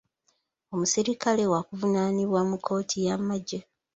[0.73, 3.59] Omusirikale waakuvunaanibwa mu kkooti y'amagye.